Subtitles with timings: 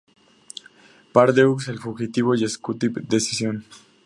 [1.13, 3.63] Part Deux", "El fugitivo", y "Executive Decision".